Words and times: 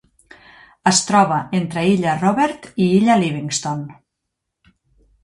Es 0.91 1.01
troba 1.09 1.35
entre 1.59 1.83
illa 1.89 2.15
Robert 2.21 2.65
i 2.87 2.87
illa 2.95 3.19
Livingston. 3.25 3.85